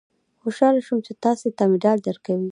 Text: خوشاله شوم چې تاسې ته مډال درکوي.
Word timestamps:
خوشاله 0.41 0.81
شوم 0.87 0.99
چې 1.05 1.13
تاسې 1.23 1.47
ته 1.57 1.63
مډال 1.71 1.97
درکوي. 2.07 2.39